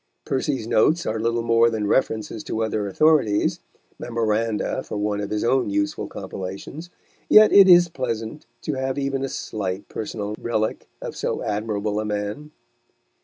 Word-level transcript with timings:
Percy's 0.25 0.65
notes 0.65 1.05
are 1.05 1.19
little 1.19 1.43
more 1.43 1.69
than 1.69 1.85
references 1.85 2.43
to 2.45 2.63
other 2.63 2.87
authorities, 2.87 3.59
memoranda 3.99 4.81
for 4.81 4.97
one 4.97 5.21
of 5.21 5.29
his 5.29 5.43
own 5.43 5.69
useful 5.69 6.07
compilations, 6.07 6.89
yet 7.29 7.51
it 7.53 7.69
is 7.69 7.87
pleasant 7.87 8.47
to 8.63 8.73
have 8.73 8.97
even 8.97 9.23
a 9.23 9.29
slight 9.29 9.87
personal 9.89 10.33
relic 10.39 10.87
of 11.03 11.15
so 11.15 11.43
admirable 11.43 11.99
a 11.99 12.05
man. 12.05 12.49